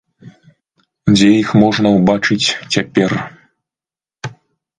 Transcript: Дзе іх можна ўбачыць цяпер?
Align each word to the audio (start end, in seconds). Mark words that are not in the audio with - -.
Дзе 1.15 1.29
іх 1.41 1.49
можна 1.63 1.87
ўбачыць 1.99 2.39
цяпер? 2.73 3.11